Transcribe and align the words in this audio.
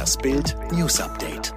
Das 0.00 0.16
Bild 0.16 0.56
News 0.72 0.98
Update. 0.98 1.52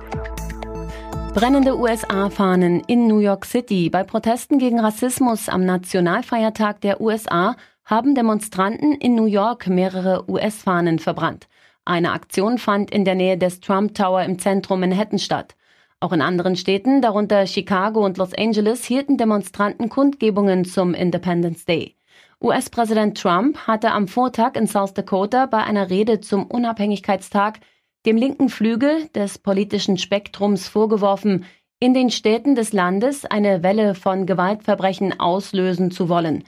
Brennende 1.34 1.78
USA-Fahnen 1.78 2.82
in 2.88 3.08
New 3.08 3.20
York 3.20 3.46
City. 3.46 3.90
Bei 3.90 4.04
Protesten 4.04 4.60
gegen 4.60 4.82
Rassismus 4.82 5.48
am 5.48 5.64
Nationalfeiertag 5.64 6.82
der 6.82 7.00
USA 7.00 7.56
haben 7.86 8.16
Demonstranten 8.16 8.96
in 8.96 9.16
New 9.16 9.28
York 9.28 9.68
mehrere 9.68 10.30
US-Fahnen 10.30 11.00
verbrannt. 11.00 11.48
Eine 11.86 12.12
Aktion 12.12 12.58
fand 12.58 12.92
in 12.92 13.06
der 13.06 13.16
Nähe 13.16 13.38
des 13.38 13.62
Trump 13.62 13.96
Tower 13.96 14.24
im 14.24 14.38
Zentrum 14.38 14.82
Manhattan 14.82 15.20
statt. 15.20 15.56
Auch 16.02 16.12
in 16.12 16.22
anderen 16.22 16.58
Städten, 16.58 17.02
darunter 17.02 17.48
Chicago 17.48 18.04
und 18.04 18.18
Los 18.18 18.34
Angeles, 18.34 18.84
hielten 18.84 19.18
Demonstranten 19.18 19.88
Kundgebungen 19.88 20.66
zum 20.66 20.94
Independence 20.94 21.64
Day. 21.64 21.96
US-Präsident 22.42 23.18
Trump 23.18 23.58
hatte 23.68 23.92
am 23.92 24.10
Vortag 24.10 24.56
in 24.56 24.68
South 24.68 24.94
Dakota 24.94 25.46
bei 25.46 25.64
einer 25.64 25.90
Rede 25.90 26.20
zum 26.20 26.46
Unabhängigkeitstag 26.46 27.62
dem 28.06 28.18
linken 28.18 28.50
Flügel 28.50 29.08
des 29.10 29.38
politischen 29.38 29.98
Spektrums 29.98 30.68
vorgeworfen, 30.68 31.46
in 31.80 31.94
den 31.94 32.10
Städten 32.10 32.56
des 32.56 32.74
Landes 32.74 33.26
eine 33.26 33.64
Welle 33.64 33.96
von 33.96 34.26
Gewaltverbrechen 34.26 35.20
auslösen 35.20 35.92
zu 35.92 36.10
wollen. 36.10 36.44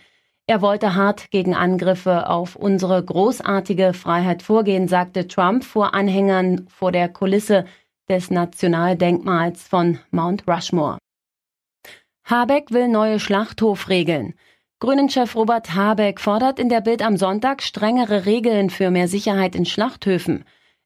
Er 0.48 0.62
wollte 0.62 0.96
hart 0.96 1.32
gegen 1.32 1.56
Angriffe 1.56 2.30
auf 2.30 2.56
unsere 2.56 3.04
großartige 3.04 3.94
Freiheit 3.94 4.44
vorgehen, 4.44 4.88
sagte 4.88 5.28
Trump 5.28 5.64
vor 5.64 5.94
Anhängern 5.96 6.68
vor 6.70 6.92
der 6.92 7.10
Kulisse 7.10 7.66
des 8.08 8.30
Nationaldenkmals 8.30 9.68
von 9.68 10.00
Mount 10.12 10.48
Rushmore. 10.48 11.00
Habeck 12.26 12.72
will 12.72 12.88
neue 12.88 13.20
Schlachthofregeln. 13.20 14.36
Grünen-Chef 14.80 15.36
Robert 15.36 15.74
Habeck 15.74 16.20
fordert 16.20 16.60
in 16.60 16.70
der 16.70 16.82
Bild 16.82 17.04
am 17.04 17.18
Sonntag 17.18 17.64
strengere 17.64 18.26
Regeln 18.26 18.70
für 18.70 18.92
mehr 18.92 19.08
Sicherheit 19.08 19.56
in 19.56 19.66
Schlachthöfen. 19.66 20.44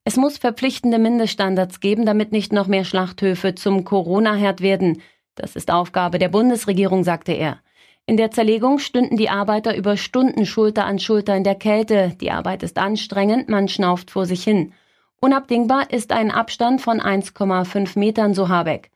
Es 0.09 0.18
muss 0.18 0.40
verpflichtende 0.40 0.98
Mindeststandards 0.98 1.81
geben, 1.81 2.04
damit 2.04 2.31
nicht 2.31 2.52
noch 2.52 2.66
mehr 2.66 2.84
Schlachthöfe 2.84 3.53
zum 3.53 3.83
Corona-Herd 3.83 4.59
werden. 4.59 5.03
Das 5.36 5.56
ist 5.56 5.70
Aufgabe 5.70 6.17
der 6.17 6.30
Bundesregierung, 6.30 7.03
sagte 7.03 7.33
er. 7.33 7.59
In 8.08 8.17
der 8.17 8.31
Zerlegung 8.31 8.80
stünden 8.80 9.17
die 9.17 9.30
Arbeiter 9.30 9.78
über 9.78 9.98
Stunden 9.98 10.48
Schulter 10.48 10.86
an 10.86 10.98
Schulter 10.98 11.36
in 11.36 11.44
der 11.44 11.53
Kälte. 11.53 12.16
Die 12.20 12.31
Arbeit 12.31 12.64
ist 12.64 12.80
anstrengend, 12.80 13.50
man 13.50 13.67
schnauft 13.67 14.09
vor 14.09 14.25
sich 14.25 14.44
hin. 14.44 14.73
Unabdingbar 15.22 15.92
ist 15.92 16.11
ein 16.11 16.31
Abstand 16.31 16.81
von 16.81 17.00
1,5 17.00 18.00
Metern, 18.00 18.33
so 18.33 18.50
Habeck. 18.50 18.89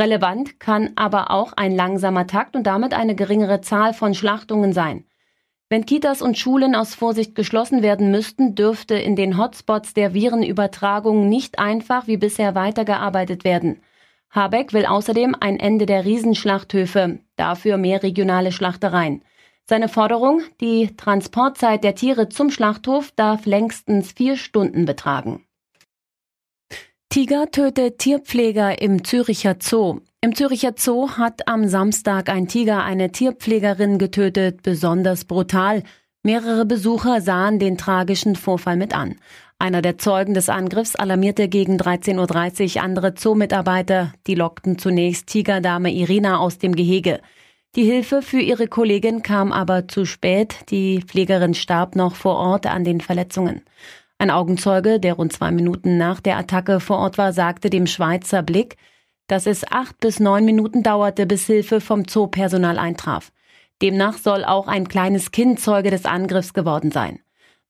Relevant 0.00 0.60
kann 0.60 0.90
aber 0.94 1.32
auch 1.32 1.52
ein 1.54 1.74
langsamer 1.74 2.28
Takt 2.28 2.54
und 2.54 2.62
damit 2.62 2.94
eine 2.94 3.16
geringere 3.16 3.60
Zahl 3.60 3.92
von 3.92 4.14
Schlachtungen 4.14 4.72
sein. 4.72 5.04
Wenn 5.72 5.86
Kitas 5.86 6.20
und 6.20 6.36
Schulen 6.36 6.74
aus 6.74 6.96
Vorsicht 6.96 7.36
geschlossen 7.36 7.80
werden 7.80 8.10
müssten, 8.10 8.56
dürfte 8.56 8.96
in 8.96 9.14
den 9.14 9.38
Hotspots 9.38 9.94
der 9.94 10.14
Virenübertragung 10.14 11.28
nicht 11.28 11.60
einfach 11.60 12.08
wie 12.08 12.16
bisher 12.16 12.56
weitergearbeitet 12.56 13.44
werden. 13.44 13.80
Habeck 14.30 14.72
will 14.72 14.84
außerdem 14.84 15.36
ein 15.38 15.60
Ende 15.60 15.86
der 15.86 16.04
Riesenschlachthöfe, 16.04 17.20
dafür 17.36 17.76
mehr 17.76 18.02
regionale 18.02 18.50
Schlachtereien. 18.50 19.22
Seine 19.64 19.88
Forderung, 19.88 20.42
die 20.60 20.96
Transportzeit 20.96 21.84
der 21.84 21.94
Tiere 21.94 22.28
zum 22.28 22.50
Schlachthof 22.50 23.12
darf 23.12 23.46
längstens 23.46 24.10
vier 24.10 24.36
Stunden 24.36 24.86
betragen. 24.86 25.46
Tiger 27.10 27.48
tötet 27.52 27.98
Tierpfleger 27.98 28.82
im 28.82 29.04
Züricher 29.04 29.54
Zoo. 29.60 30.00
Im 30.22 30.34
Züricher 30.34 30.74
Zoo 30.76 31.12
hat 31.12 31.48
am 31.48 31.66
Samstag 31.66 32.28
ein 32.28 32.46
Tiger 32.46 32.84
eine 32.84 33.10
Tierpflegerin 33.10 33.96
getötet, 33.96 34.62
besonders 34.62 35.24
brutal. 35.24 35.82
Mehrere 36.22 36.66
Besucher 36.66 37.22
sahen 37.22 37.58
den 37.58 37.78
tragischen 37.78 38.36
Vorfall 38.36 38.76
mit 38.76 38.94
an. 38.94 39.16
Einer 39.58 39.80
der 39.80 39.96
Zeugen 39.96 40.34
des 40.34 40.50
Angriffs 40.50 40.94
alarmierte 40.94 41.48
gegen 41.48 41.78
13.30 41.78 42.76
Uhr 42.76 42.82
andere 42.82 43.14
Zoomitarbeiter. 43.14 44.12
Die 44.26 44.34
lockten 44.34 44.76
zunächst 44.76 45.28
Tigerdame 45.28 45.90
Irina 45.90 46.36
aus 46.36 46.58
dem 46.58 46.76
Gehege. 46.76 47.22
Die 47.74 47.84
Hilfe 47.84 48.20
für 48.20 48.40
ihre 48.40 48.68
Kollegin 48.68 49.22
kam 49.22 49.52
aber 49.52 49.88
zu 49.88 50.04
spät. 50.04 50.70
Die 50.70 51.00
Pflegerin 51.00 51.54
starb 51.54 51.96
noch 51.96 52.14
vor 52.14 52.36
Ort 52.36 52.66
an 52.66 52.84
den 52.84 53.00
Verletzungen. 53.00 53.62
Ein 54.18 54.30
Augenzeuge, 54.30 55.00
der 55.00 55.14
rund 55.14 55.32
zwei 55.32 55.50
Minuten 55.50 55.96
nach 55.96 56.20
der 56.20 56.36
Attacke 56.36 56.78
vor 56.78 56.98
Ort 56.98 57.16
war, 57.16 57.32
sagte 57.32 57.70
dem 57.70 57.86
Schweizer 57.86 58.42
Blick, 58.42 58.76
dass 59.30 59.46
es 59.46 59.70
acht 59.70 59.98
bis 60.00 60.18
neun 60.18 60.44
Minuten 60.44 60.82
dauerte, 60.82 61.24
bis 61.24 61.46
Hilfe 61.46 61.80
vom 61.80 62.08
Zoopersonal 62.08 62.78
eintraf. 62.78 63.32
Demnach 63.80 64.18
soll 64.18 64.44
auch 64.44 64.66
ein 64.66 64.88
kleines 64.88 65.30
Kind 65.30 65.60
Zeuge 65.60 65.90
des 65.90 66.04
Angriffs 66.04 66.52
geworden 66.52 66.90
sein. 66.90 67.20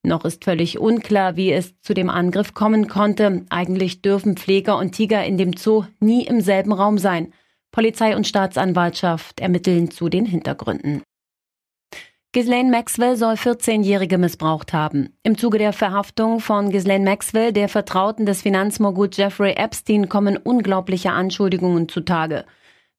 Noch 0.03 0.25
ist 0.25 0.45
völlig 0.45 0.79
unklar, 0.79 1.37
wie 1.37 1.53
es 1.53 1.79
zu 1.81 1.93
dem 1.93 2.09
Angriff 2.09 2.55
kommen 2.55 2.89
konnte. 2.89 3.45
Eigentlich 3.51 4.01
dürfen 4.01 4.37
Pfleger 4.37 4.79
und 4.79 4.93
Tiger 4.93 5.25
in 5.25 5.37
dem 5.37 5.53
Zoo 5.53 5.85
nie 6.01 6.25
im 6.25 6.41
selben 6.41 6.73
Raum 6.73 6.97
sein. 6.97 7.35
Polizei 7.71 8.17
und 8.17 8.27
Staatsanwaltschaft 8.27 9.41
ermitteln 9.41 9.91
zu 9.91 10.09
den 10.09 10.25
Hintergründen. 10.25 11.03
Ghislaine 12.33 12.71
Maxwell 12.71 13.17
soll 13.17 13.35
14-Jährige 13.35 14.17
missbraucht 14.17 14.73
haben. 14.73 15.13
Im 15.25 15.37
Zuge 15.37 15.59
der 15.59 15.73
Verhaftung 15.73 16.39
von 16.39 16.71
Ghislaine 16.71 17.05
Maxwell, 17.05 17.53
der 17.53 17.69
Vertrauten 17.69 18.25
des 18.25 18.43
Finanzmoguls 18.43 19.17
Jeffrey 19.17 19.55
Epstein, 19.55 20.09
kommen 20.09 20.37
unglaubliche 20.37 21.11
Anschuldigungen 21.11 21.89
zutage. 21.89 22.45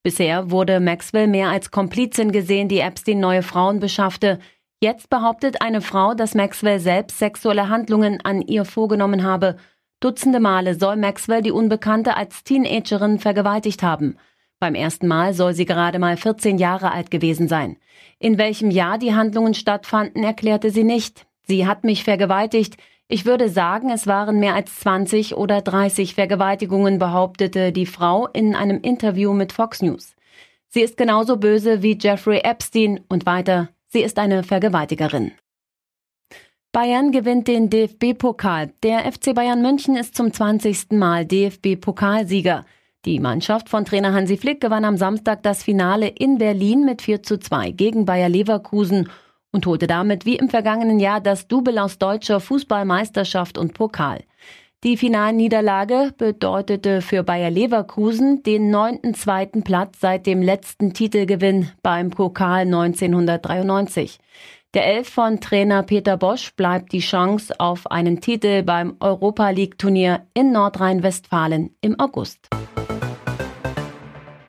Bisher 0.03 0.51
wurde 0.51 0.81
Maxwell 0.81 1.27
mehr 1.27 1.47
als 1.47 1.71
Komplizin 1.71 2.33
gesehen, 2.33 2.67
die 2.67 2.79
Epstein 2.79 3.21
neue 3.21 3.41
Frauen 3.41 3.79
beschaffte. 3.79 4.37
Jetzt 4.81 5.09
behauptet 5.09 5.61
eine 5.61 5.79
Frau, 5.79 6.13
dass 6.13 6.35
Maxwell 6.35 6.81
selbst 6.81 7.17
sexuelle 7.17 7.69
Handlungen 7.69 8.19
an 8.25 8.41
ihr 8.41 8.65
vorgenommen 8.65 9.23
habe. 9.23 9.55
Dutzende 10.01 10.41
Male 10.41 10.75
soll 10.75 10.97
Maxwell 10.97 11.41
die 11.41 11.51
Unbekannte 11.51 12.17
als 12.17 12.43
Teenagerin 12.43 13.17
vergewaltigt 13.17 13.81
haben. 13.81 14.17
Beim 14.61 14.75
ersten 14.75 15.07
Mal 15.07 15.33
soll 15.33 15.55
sie 15.55 15.65
gerade 15.65 15.97
mal 15.97 16.17
14 16.17 16.59
Jahre 16.59 16.91
alt 16.91 17.09
gewesen 17.09 17.47
sein. 17.47 17.77
In 18.19 18.37
welchem 18.37 18.69
Jahr 18.69 18.99
die 18.99 19.15
Handlungen 19.15 19.55
stattfanden, 19.55 20.23
erklärte 20.23 20.69
sie 20.69 20.83
nicht. 20.83 21.25
Sie 21.47 21.65
hat 21.65 21.83
mich 21.83 22.03
vergewaltigt. 22.03 22.77
Ich 23.07 23.25
würde 23.25 23.49
sagen, 23.49 23.89
es 23.89 24.05
waren 24.05 24.39
mehr 24.39 24.53
als 24.53 24.79
20 24.81 25.35
oder 25.35 25.61
30 25.61 26.13
Vergewaltigungen, 26.13 26.99
behauptete 26.99 27.71
die 27.71 27.87
Frau 27.87 28.27
in 28.27 28.53
einem 28.53 28.79
Interview 28.81 29.33
mit 29.33 29.51
Fox 29.51 29.81
News. 29.81 30.15
Sie 30.69 30.81
ist 30.81 30.95
genauso 30.95 31.37
böse 31.37 31.81
wie 31.81 31.97
Jeffrey 31.99 32.41
Epstein 32.43 32.99
und 33.09 33.25
weiter, 33.25 33.69
sie 33.87 34.03
ist 34.03 34.19
eine 34.19 34.43
Vergewaltigerin. 34.43 35.31
Bayern 36.71 37.11
gewinnt 37.11 37.47
den 37.47 37.71
DFB-Pokal. 37.71 38.73
Der 38.83 39.11
FC 39.11 39.33
Bayern 39.33 39.63
München 39.63 39.95
ist 39.95 40.15
zum 40.15 40.31
20. 40.31 40.91
Mal 40.91 41.25
DFB-Pokalsieger. 41.25 42.63
Die 43.05 43.19
Mannschaft 43.19 43.67
von 43.67 43.83
Trainer 43.83 44.13
Hansi 44.13 44.37
Flick 44.37 44.61
gewann 44.61 44.85
am 44.85 44.95
Samstag 44.95 45.41
das 45.41 45.63
Finale 45.63 46.07
in 46.07 46.37
Berlin 46.37 46.85
mit 46.85 47.01
4 47.01 47.23
zu 47.23 47.39
2 47.39 47.71
gegen 47.71 48.05
Bayer 48.05 48.29
Leverkusen 48.29 49.09
und 49.51 49.65
holte 49.65 49.87
damit 49.87 50.27
wie 50.27 50.35
im 50.35 50.49
vergangenen 50.49 50.99
Jahr 50.99 51.19
das 51.19 51.47
Double 51.47 51.79
aus 51.79 51.97
deutscher 51.97 52.39
Fußballmeisterschaft 52.39 53.57
und 53.57 53.73
Pokal. 53.73 54.21
Die 54.83 54.97
Finalniederlage 54.97 56.13
bedeutete 56.15 57.01
für 57.01 57.23
Bayer 57.23 57.49
Leverkusen 57.49 58.43
den 58.43 58.69
neunten 58.69 59.15
zweiten 59.15 59.63
Platz 59.63 59.99
seit 59.99 60.27
dem 60.27 60.43
letzten 60.43 60.93
Titelgewinn 60.93 61.71
beim 61.81 62.11
Pokal 62.11 62.61
1993. 62.61 64.19
Der 64.75 64.85
Elf 64.85 65.09
von 65.09 65.39
Trainer 65.39 65.81
Peter 65.81 66.17
Bosch 66.17 66.53
bleibt 66.55 66.93
die 66.93 66.99
Chance 66.99 67.59
auf 67.59 67.89
einen 67.89 68.21
Titel 68.21 68.61
beim 68.61 68.95
Europa 68.99 69.49
League 69.49 69.79
Turnier 69.79 70.27
in 70.35 70.51
Nordrhein-Westfalen 70.51 71.75
im 71.81 71.99
August. 71.99 72.47